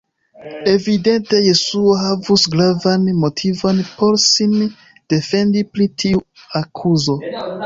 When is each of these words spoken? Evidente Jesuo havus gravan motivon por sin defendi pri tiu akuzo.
Evidente 0.75 1.35
Jesuo 1.47 1.91
havus 2.05 2.45
gravan 2.55 3.05
motivon 3.25 3.83
por 4.01 4.19
sin 4.25 4.57
defendi 5.15 5.65
pri 5.75 5.89
tiu 6.03 6.25
akuzo. 6.63 7.21